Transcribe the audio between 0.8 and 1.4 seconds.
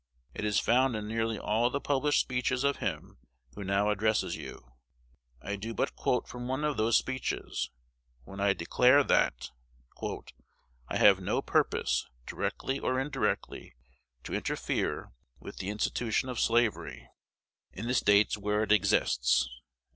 in nearly